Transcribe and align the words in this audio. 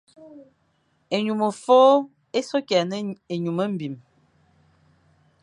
Ényum 1.15 1.41
fôʼô 1.63 1.91
é 2.37 2.39
se 2.47 2.57
kig 2.67 2.79
a 2.81 2.83
ne 2.89 2.97
ényum 3.33 3.59
mbim. 3.71 3.95